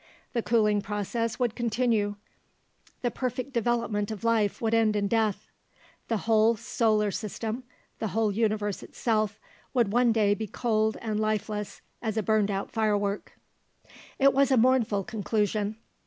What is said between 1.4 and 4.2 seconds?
continue; the perfect developement